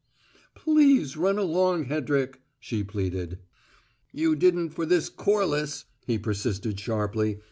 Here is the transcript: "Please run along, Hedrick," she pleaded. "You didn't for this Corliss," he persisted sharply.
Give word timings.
"Please 0.55 1.15
run 1.15 1.37
along, 1.37 1.85
Hedrick," 1.85 2.41
she 2.59 2.83
pleaded. 2.83 3.37
"You 4.11 4.35
didn't 4.35 4.71
for 4.71 4.83
this 4.87 5.09
Corliss," 5.09 5.85
he 6.07 6.17
persisted 6.17 6.79
sharply. 6.79 7.39